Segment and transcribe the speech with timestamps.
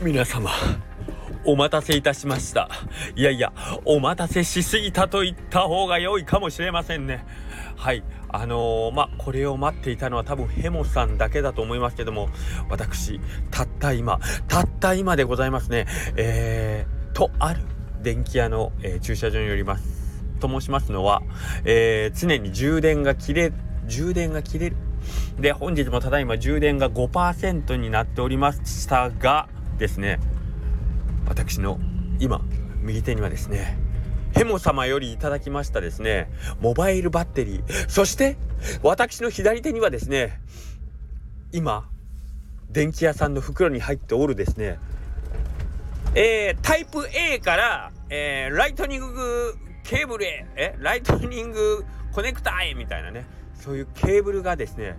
[0.00, 0.52] 皆様
[1.44, 2.68] お待たせいたしました。
[3.16, 3.52] いやいや
[3.84, 7.24] お待たせしすぎたと言った方が良いかもしれませんね。
[7.74, 12.28] はいあのー、まこれを待っていたのは多分ヘモさんだけだと思いますけども
[12.68, 13.18] 私
[13.50, 15.86] たった今たった今でございますね。
[16.16, 17.62] えー、とある
[18.00, 20.22] 電気屋の、えー、駐車場によります。
[20.38, 21.22] と申しますのは、
[21.64, 23.52] えー、常に充電が切れ
[23.88, 24.76] 充電が切れる。
[25.40, 30.20] で本日もただいま充電が5%になっておりましたがですね。
[31.28, 31.78] 私の
[32.20, 32.40] 今
[32.82, 33.78] 右手にはですね
[34.32, 37.88] ヘモ様よりいただきましたですねモバイルバッテリー。
[37.88, 38.36] そして
[38.82, 40.40] 私の左手にはですね
[41.52, 41.88] 今
[42.70, 44.78] 電気屋さんの袋に入っておるですね
[46.14, 54.96] えー、タイプ A から、えー、ライトニングケーブルへえライトニングコネクターへみたいなねそういうケーブルがですね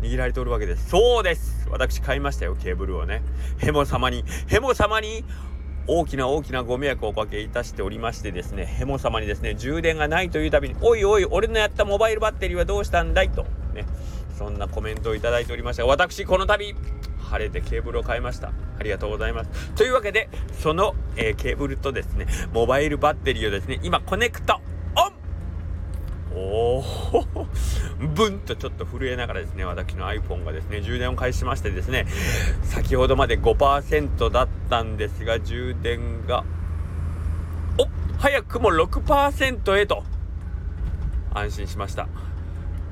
[0.00, 0.88] 握られておるわけです。
[0.88, 1.68] そうです。
[1.70, 3.22] 私買いましたよケーブルをね。
[3.58, 4.24] ヘモ様に。
[4.46, 5.24] ヘモ様に
[5.86, 8.66] 大きな大きなご迷惑をおかけいたしておりましてですね。
[8.66, 13.44] ヘモ様にですね充電がないというたびに「おいおい俺のやったモバイルバッテリーはどうしたんだい?」と。
[13.74, 13.86] ね。
[14.38, 15.84] そんなコメントをいただいておりました。
[15.84, 16.74] 私この度
[17.30, 18.52] 晴れてケーブルを買いました。
[18.78, 19.50] ありがとうございます。
[19.74, 20.30] というわけで
[20.62, 24.60] その、えー、ケーブルとですねモバイルバッテリーをですね今コネクト
[26.40, 26.84] おお
[28.14, 32.06] ブンとちょっと震えながらですね私の iPhone がですね充電を開始しましてですね
[32.62, 36.44] 先ほどまで5%だったんですが充電が
[37.78, 37.86] お
[38.18, 40.02] 早くも6%へと
[41.34, 42.08] 安心しました。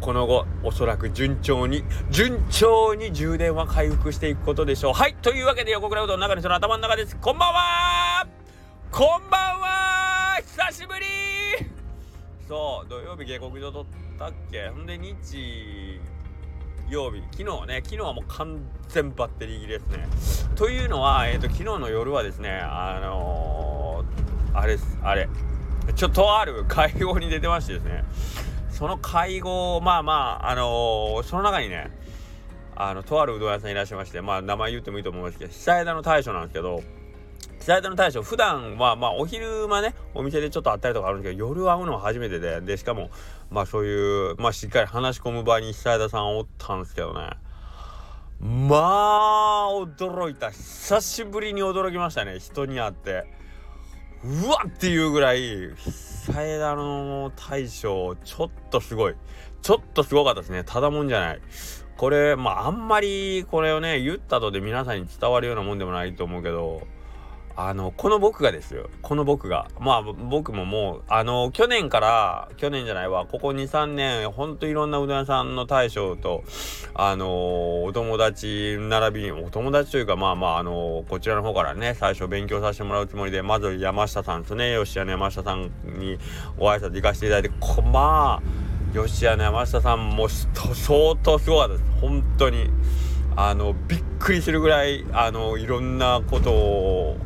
[0.01, 4.93] この後おそらく順調に順調に充電は回復していくことでしょう。
[4.93, 7.17] はいというわけで横倉うどんの中の人の頭の中です。
[7.17, 8.27] こんばんは。
[8.93, 10.37] こんばんは。
[10.37, 11.28] 久しぶり。
[12.49, 14.69] そう土曜日下克上取ったっけ？
[14.71, 16.01] ほんで日
[16.89, 20.09] 曜日昨日ね昨日はもう完全バッテリー切れですね。
[20.56, 25.28] というのは、えーと、昨日の夜はですねあのー、あれですあれ
[25.95, 28.03] ちょっとある会合に出てましてですね。
[28.71, 30.12] その会合まあま
[30.43, 31.91] ああのー、その中にね
[32.75, 36.81] あのとあるうどん屋さんいらっしゃいましてまあ名前言ってもいいと思うんですけど久枝の大将なんですけど
[37.69, 43.11] 北田の大将普段はまあお昼間ねお店でちょっと会ったりとかあるんですけど夜会うのは初めてででしかも
[43.51, 47.33] まあそういうまあしっかり話し込む場合に久田さんおったんですけどね。
[48.41, 50.51] まあ驚いた。
[50.51, 52.39] 久しぶりに驚きましたね。
[52.39, 53.27] 人に会って。
[54.25, 59.15] うわっていうぐらい久枝の大将ちょっとすごい。
[59.61, 60.65] ちょっとすごかったですね。
[60.65, 61.41] ただもんじゃない。
[61.99, 66.87] これまああんまりこれをね言ったとで皆さんに伝わるようなもんでもないと思うけど
[67.61, 68.89] あの、この僕がですよ。
[69.03, 69.67] この僕が。
[69.81, 76.45] まあ僕ももう、あの、去年から、去年じゃないわ、ここ2、3年、ほんといろんなうどん屋さんの大将と、
[76.95, 85.63] あの、お友達並びに、お友達というか、まあまあ、あの、こちらの方からね、最初勉強させてもらうつもりで、まず山下さんとね、吉谷の山下さん
[85.99, 86.17] に
[86.57, 91.85] ご挨拶行かせていただいて、こまあ、吉谷の山下さんも相当すごかったです。
[92.01, 92.71] 本当に。
[93.35, 97.17] あの、びっくりするぐらい、あの、いろんなことを、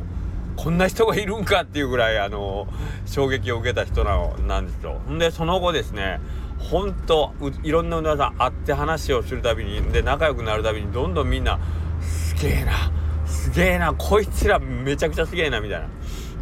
[0.55, 2.67] こんな人がいるんかっていうぐらいあの
[3.05, 4.99] 衝撃を受けた人なのなんですよ。
[5.17, 6.19] でその後ですね
[6.59, 7.33] ほんと
[7.63, 11.59] いろんなうどんさん会って話をするたびにで仲良くなるたびにどんどんみんな
[12.01, 12.91] すげえな
[13.25, 15.87] すげえなこいつらめちゃくちゃすげえなみたいな。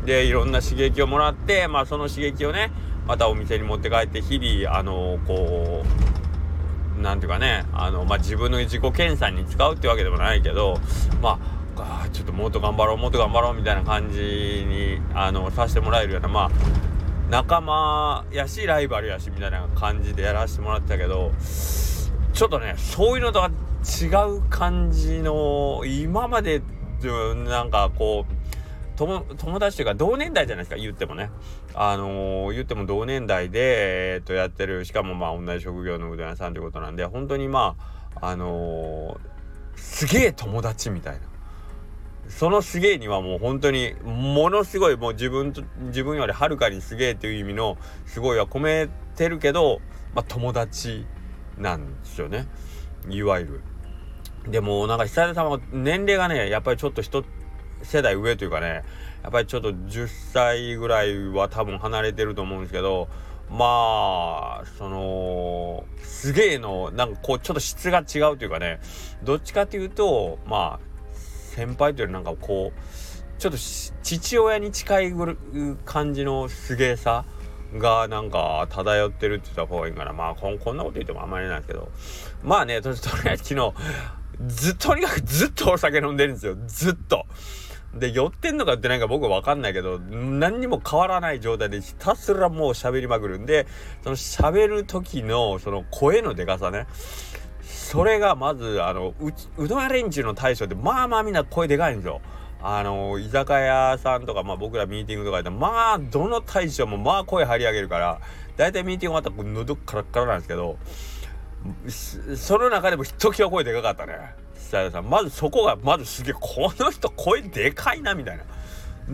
[0.06, 2.72] でいろんな刺激をもらってまあその刺激をね
[3.08, 5.84] またお店に持って帰って日々あのこ
[6.98, 10.78] うなんていうかねあの、まあ、自分の自己検査に使うってわけでもないけど
[11.22, 16.52] まああちょっともっと頑張ろうもっと頑張ろうみたいな感じにあのさせてもらえるようなまあ
[17.30, 21.32] 仲間やしライバルやしみたいな感じでやらせてもらってたけど
[22.34, 23.50] ちょっとねそういうのとは
[23.82, 26.62] 違う感じの今まで
[27.02, 28.42] なんかこう
[28.96, 31.32] 友達というか同年代じゃないですか言ってもね。
[31.74, 37.76] あのー、言っても同年代で、えー、っとやってるしかもまあ同じ職業のうどん屋さんということなんで本当にま
[38.16, 41.31] ああのー、すげえ友達みたいな。
[42.32, 49.82] そのすげえにはもう本当にものすごいもう自分と自分よりはるかにすげえという意味のすごいは込めてるけど、
[50.16, 51.06] まあ、友達
[51.58, 52.48] なんですよね
[53.10, 53.62] いわゆる。
[54.50, 57.24] でもなんか久田さんは年齢がねやっぱりちょっと一
[57.84, 58.84] 世代上というかね
[59.24, 63.08] やっぱりちょっと10歳ぐらいは多分離れてると思うんですけど
[63.50, 68.80] まあそのすげえのなんかこうちょっと質が違うというかね
[69.24, 70.91] どっちかっていうとまあ
[71.52, 73.58] 先輩というよりなんかこうちょっと
[74.04, 75.14] 父親に近い
[75.86, 77.26] 感じのすげえさ
[77.78, 81.90] がなんか漂ってるって言った方がいいかなまあこんこんなこと言ってもあんまりないですけど
[82.44, 82.96] まあねとり
[83.26, 83.74] あえず昨日
[84.48, 87.26] ずとにかくずっとお酒飲んでるんですよずっと。
[87.94, 93.68] で酔ってんのかってないか僕わかんないけど何にも変わらない状態でひたすらもう喋りまくるんで
[94.02, 96.88] その喋る時のその声のでかさね
[97.92, 102.22] それがまずあのううどん連中の大将ってまあまあみんな声でかいんですよ。
[102.64, 108.22] あの居酒屋さんとか、まあ、僕らミーティングとかやったらまあどの大将もまあ声張り上げるから
[108.56, 110.78] 大体ミーティング終わったら喉カラッカラなんですけど
[112.38, 114.14] その中でもひときわ声でかかったね。
[114.56, 118.46] 久田さんまずそこがまずすげえこの人声でかいなみたいな。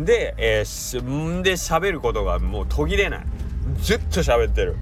[0.05, 3.25] で、えー、で喋ることがもう途切れない。
[3.79, 4.75] ずっと喋ってる、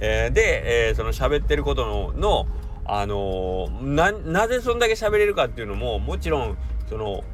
[0.00, 2.46] えー、で、えー、その喋ってることのの
[2.86, 6.56] あのー、なぜそんだけ喋れるかっていうのももちろん
[6.88, 7.24] その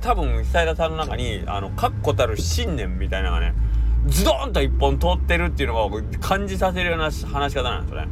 [0.00, 3.54] 多分久田さんの中にあの確固たる信念みたいなのがね
[4.06, 8.08] ズドンと一本通ってるっていうのが感じさせるような話し方なんですね。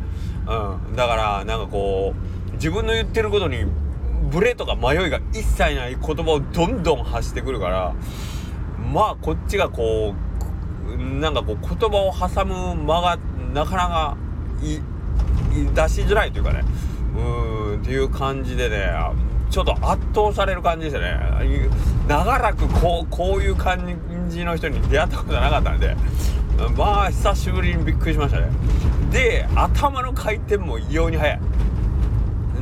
[0.47, 2.15] うん、だからなんかこ
[2.51, 3.65] う自分の言ってることに
[4.31, 7.95] ブレとか迷いが一切ない言葉をどんどん発してくるから
[8.93, 13.19] まあこっちがこうなんかこう言葉を挟む間が
[13.53, 14.17] なかなか
[14.63, 14.81] い
[15.75, 16.65] 出しづらいというかね。
[17.17, 18.91] うんっていう感じでね
[19.51, 21.19] ちょっと圧倒される感じでしたね。
[22.07, 23.99] 長らくこうこういう感
[24.29, 25.97] じの人に出会ったことなかったんで。
[26.77, 28.49] まあ久しぶりにびっくりしましたね。
[29.13, 31.41] で頭の回転も異様に速い。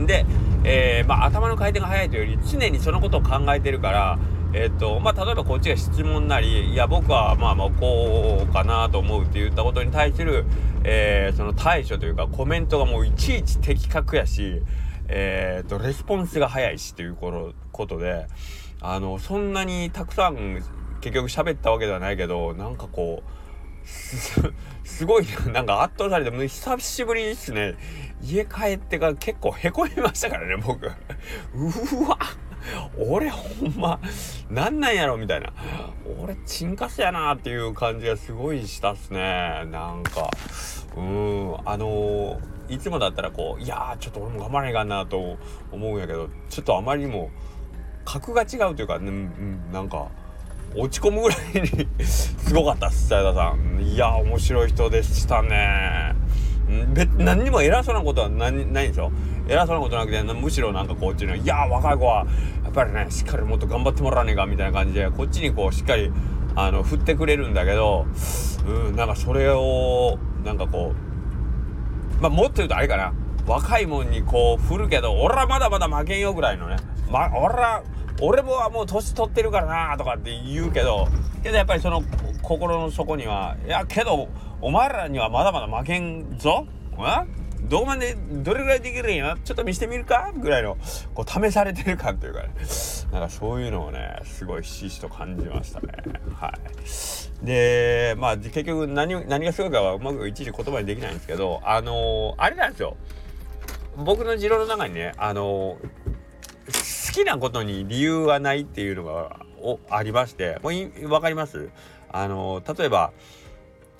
[0.06, 0.26] で、
[0.64, 4.18] えー、まあ、頭の回転が速いというより常にそのことを考えてるから
[4.52, 10.44] えっ、ー、とまあ、例えばこっちが質問なりいや僕はまあまあこうかなと思うって言ったことに対する、
[10.84, 14.62] えー、その対処というかコメントがもういちいち的確やし
[15.08, 18.26] えーと、レスポンスが早いしということで
[18.80, 20.62] あのそんなにたくさん
[21.00, 23.30] 結局喋ったわけではないけどなんかこう
[23.86, 27.76] すごいなんか圧倒されてもう久しぶりですね。
[28.20, 30.86] 家帰ってから結構へこみましたからね僕。
[30.86, 32.18] うわ
[32.98, 34.00] 俺ほんま
[34.50, 35.52] なんなんやろみたいな。
[36.22, 39.64] 俺チンカスやなっていう感じがすごいしたっすね。
[39.70, 40.30] なんか。
[40.96, 41.56] うん。
[41.64, 45.36] あのーいつもだったらこういやちょっと俺も頑張らないかなと
[45.70, 47.30] 思うんやけどちょっとあまりにも
[48.04, 50.08] 格が違うというか、うん、なんか
[50.74, 53.80] 落ち込むぐらいに すごかったっす田さん。
[53.80, 56.14] いや面白い人でしたね。
[56.92, 59.12] 別何にも偉そうなことは何ないんですよ
[59.48, 62.26] 偉そうなことなくてむしろなんかこっちに「いや若い子は
[62.64, 66.12] やっぱりねしっかりもっと頑張ってもらわねえか」みたいな感じでこっちにこうしっかり
[66.56, 68.06] あの振ってくれるんだけど
[68.66, 70.94] うんなんかそれをなんかこ
[72.18, 73.12] うまあもっと言うとあれかな
[73.46, 76.76] 若いもんにこう振るけど俺はまだまだ負けんよぐらいのね
[77.08, 77.82] ま俺は
[78.20, 81.06] 俺もはもう年取ってるからなとかって言うけど
[81.42, 82.02] けどやっぱりその
[82.42, 84.28] 心の底にはいやけど
[84.60, 86.66] お前らにはまだまだ負けんぞ。
[86.98, 89.36] えどうまでどれぐらいできるんや？
[89.44, 90.32] ちょっと見せてみるか？
[90.36, 90.76] ぐらいの
[91.14, 92.48] こう試されてる感というかね。
[93.12, 95.88] なんかそういうのをねすごいひしひしと感じましたね。
[96.34, 96.48] は
[97.42, 97.46] い。
[97.46, 102.96] でまあ結局何何がすごいかはうまくいちいち言葉にできないんですけどあのー、あれなんですよ。
[103.96, 111.70] 僕の持論の中にねあのー、好きなことに理由はないっていうのがおありましてもう分かります？
[112.10, 113.12] あのー、例えば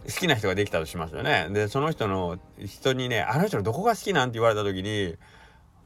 [0.08, 1.48] 好きな人ができたとしますよね。
[1.50, 5.16] でその人の人にねあの人のどこが好きなんて言われた時に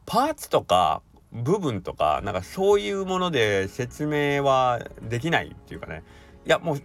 [0.07, 1.03] パーツとか
[1.33, 6.03] 部分とかなんかそういうもので説明はできないっていうかね。
[6.47, 6.83] いやもう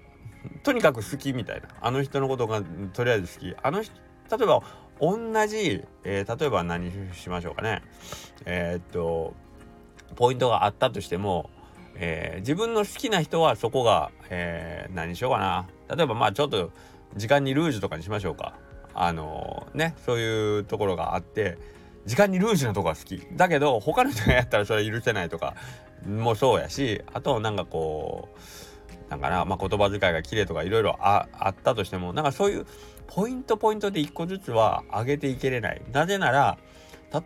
[0.63, 1.67] とにかく好きみたいな。
[1.81, 2.61] あの人のことが
[2.93, 3.55] とりあえず好き。
[3.61, 3.93] あの人
[4.37, 4.63] 例えば
[4.99, 7.81] 同じ、えー、例えば何しましょうかね。
[8.45, 9.33] えー、っと
[10.15, 11.49] ポイントがあったとしても、
[11.95, 15.67] えー、自分の好きな人はそこが、え何しようかな。
[15.95, 16.71] 例えばまあちょっと
[17.15, 18.53] 時間にルージュとかにしましょうか。
[18.93, 21.57] あのー、ねそういうところがあって
[22.05, 23.21] 時間にルージュなとこが好き。
[23.33, 25.55] だけど他の人がやったらそれ許せないとか
[26.07, 28.29] もそうやしあとなんかこ
[29.07, 32.65] うなんかな、まあ、言葉遣いが綺麗とかいろいろあったとしてもなんかそういう
[33.07, 35.81] ポイントポイントで一個ずつは上げていけれない。
[35.91, 36.57] なぜなら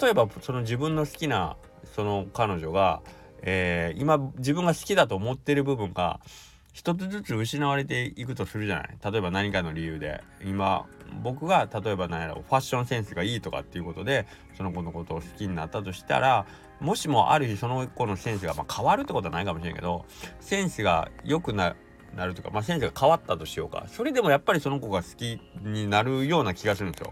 [0.02, 1.58] 例えばその自分の好きな
[1.96, 3.02] その彼女が、
[3.42, 6.20] えー、今自分が好きだと思ってる部分が
[6.80, 8.98] 一つずつ失われていくとするじゃない。
[9.04, 10.24] 例えば何かの理由で。
[10.46, 10.86] 今
[11.22, 16.46] 僕が例えば何やろファッションセンスがいいとかっていうことでその子のことを好きになったとしたら
[16.80, 20.06] もしもある日その子のセンスが、まあ、変わるってことはないかもしれんけど
[20.40, 21.76] センスが良くな
[22.16, 23.86] るとか、まあ、センスが変わったとしようか。
[23.90, 27.12] それでもやっぱりその子が好きになるような気がするんですよ。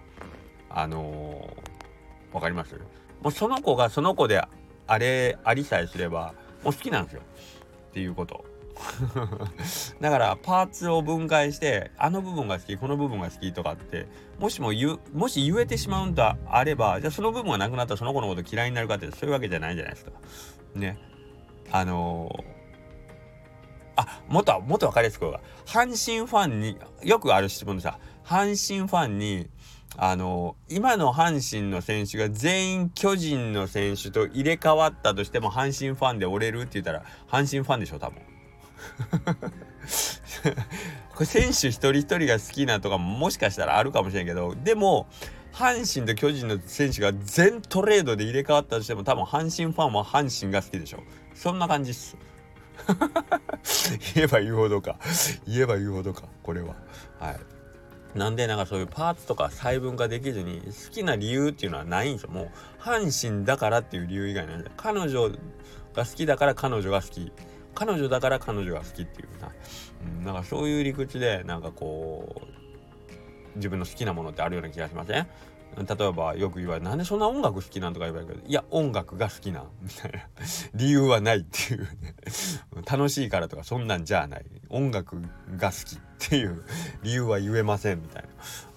[0.70, 2.74] あのー、わかります？
[3.22, 4.42] もうその子がその子で
[4.88, 6.34] あれありさえすれば
[6.64, 7.22] もう好きなんですよ。
[7.90, 8.46] っていうこと。
[10.02, 14.08] だからパーツを分解してあの部分が好きこの部分が好きとかって
[14.40, 20.12] もしも言もし言えてしまうんだあればじゃあその部分がなくなったらその子のこと嫌いになるかってそういうわけじゃないじゃないですか。
[20.76, 20.98] ね。
[21.72, 25.34] あのー、あもっともっと分かりやすく
[25.66, 29.50] 阪神ファンによくある質問でさ阪神ファンに
[29.98, 38.37] あの今の阪神の選手が全員巨人の選手と入れ替わったとしても阪神ファンで折れるって言ったら阪神ファンでしょ多分。
[41.14, 45.08] これ選手一人一人が好きなとかもしかしたらあるかもしれんけどでも
[45.54, 51.00] 阪神と巨人の選手が全トレードで入れ替わったとしても多分阪神ファンは阪神が好きでしょ
[51.34, 52.18] そんな感じっす。
[54.16, 54.98] 言えば言うほどか。
[55.48, 56.76] 言えば言うほどかこれは。
[57.20, 57.58] はい。
[58.18, 62.30] なんでなんかそういうパーツとか細分化できずに好きな理由っていうのはないんですよ。
[62.30, 62.50] もう
[62.82, 65.30] 阪神だからっていう理由以外なんで彼女
[65.94, 67.32] が好きだから彼女が好き。
[67.78, 69.52] 彼女だから彼女が好きっていうな、
[70.20, 75.28] うん、なんかそういう理屈でなんかこう自分の好きなものってあるような気がしません？
[75.78, 80.20] 例えばよく言われる「なんでそんな音楽好きなん?」とか言われるけど「いや音楽が好きな」みたいな。
[80.74, 81.82] 理由はないっていう。
[81.84, 82.16] ね
[82.90, 84.46] 楽しいからとかそんなんじゃない。
[84.70, 85.22] 音楽
[85.56, 86.64] が好きっていう。
[87.04, 88.24] 理由は言えませんみたい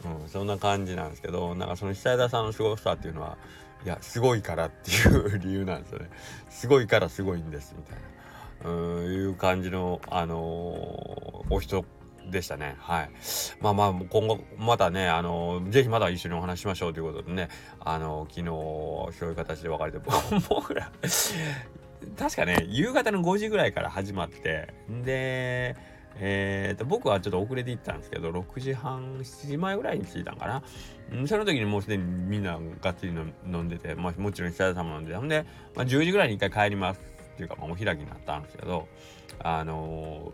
[0.04, 3.38] な、うん、そんな感じなんですけどなんかその久枝さんのすごさっていうのは
[3.84, 6.10] いやすごいからっていう理由なんですよね。
[6.50, 8.19] すごいからすごいんですみたいな。
[8.68, 11.84] いう感じの、あのー、お人
[12.30, 12.76] でしたね。
[12.78, 13.10] はい。
[13.60, 17.48] まあまあ、今後、またね、あのー、ぜひまだ一緒にお話しましょうということでね、
[17.80, 19.98] あのー、昨日、そういう形で別れて、
[20.48, 20.90] 僕ら
[22.18, 25.76] 確かね、夕方の5時ぐらいから始まって、で、
[26.16, 30.62] えー、と僕はちょっと遅れて行ったんですけど6時半7時前ぐらいに着いたんかな
[31.26, 37.00] その時にもうすでにみんながっつり飲んでて、まあ、もちろん久田さんも飲んでほんで、まあ、10時ぐらいに一回帰ります
[37.40, 38.86] っていうか、まあ、お開きになったんですけど、
[39.38, 40.32] あの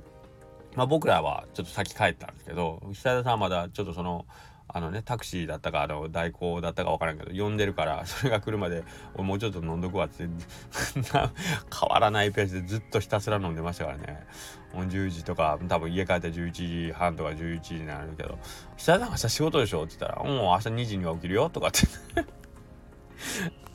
[0.74, 4.26] ー、まあ、僕らはちょっと先帰ったんですけど、久田さんはまだちょっとその、
[4.68, 8.82] あのね、タクシーだったか、あの、代行だったか分からんけど、呼んでるから、 それが来るまで、
[9.14, 10.26] 俺もうちょっと飲んどくわって、
[11.12, 14.26] 変わらないペースでずっとひたすら飲んでましたからね。
[14.74, 18.38] 10時とか、多分家帰ったら11時半とか11時になるけど、
[18.76, 21.78] 久田さん明日仕事でしょって言ったら、もう明日2時には起きるよとかって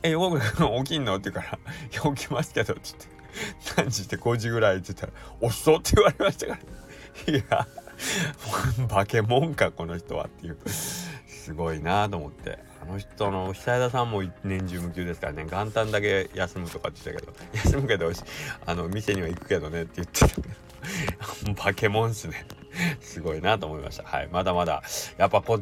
[0.04, 1.58] え、僕起きんのって言うか
[2.02, 3.21] ら、起きますけど、って言って。
[3.76, 6.58] 何時って5時ぐらいって言ったら「遅っ」って言われましたか
[7.26, 7.32] ら。
[7.32, 7.66] いや
[8.88, 10.56] 化け物かこの人はっていう。
[10.68, 12.58] すごいなと思って。
[12.80, 15.44] あの人の久枝さんも年中無休ですからね。
[15.44, 18.10] 元旦だけ休むとかって言ってたけど休むけど
[18.66, 21.54] あの店には行くけどねって言ってたけど。
[21.54, 22.44] 化け物っすね。
[23.00, 24.04] すごいなと思いました。
[24.04, 24.28] はい。
[24.32, 24.82] まだまだ。
[25.16, 25.60] やっぱこ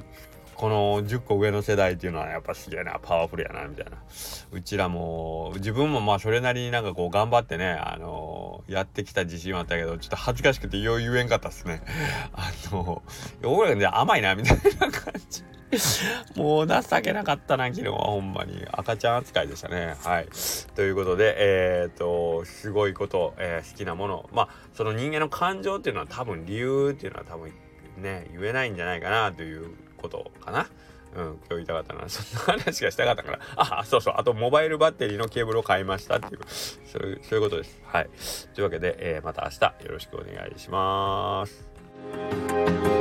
[0.54, 3.92] この10個上の世代っていうのはやっぱすげえなパワフルやなみたいな。
[4.52, 11.82] うちらも自分もまあそれなりになんかこう頑張ってねあのー、やってきた自信はあったけどちょっと恥ずかしくてよう言えんかったっすね。
[12.32, 15.44] あのー、俺らね甘いなみたいな感じ。
[16.36, 18.66] もう情けなかったな昨日はほんまに。
[18.72, 19.94] 赤ちゃん扱いでしたね。
[20.02, 20.28] はい。
[20.74, 24.28] ということでえっ、とすごいこと、えー、好きなもの。
[24.32, 27.52] まあその人間の感情っていうのは多分理由っていうのは多分
[27.98, 30.66] ね言えないんじゃないかなということかな。
[31.16, 32.08] うん、今日言いたかったな。
[32.08, 33.40] そんな話がしたかったから。
[33.56, 34.14] あ、そうそう。
[34.16, 37.80] あと、モバイルバッテリーのケーブルを買いましたっていう、そういう、そういうことです。
[37.84, 38.10] はい。
[38.54, 42.99] というわけで、えー、また明日よろしくお願いします。